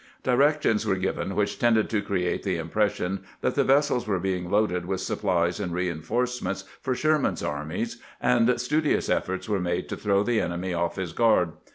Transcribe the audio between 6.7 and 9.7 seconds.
for Sherman's army, and studious efforts were